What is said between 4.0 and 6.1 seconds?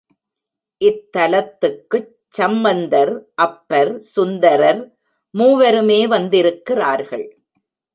Sundarar, மூவருமே